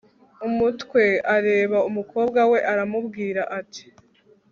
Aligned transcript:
umutwe 0.47 1.03
areba 1.35 1.77
umukobwa 1.89 2.39
we 2.51 2.59
aramubwira 2.71 3.41
ati 3.59 3.85